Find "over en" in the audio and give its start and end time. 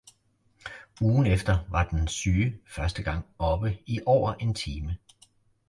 4.05-4.53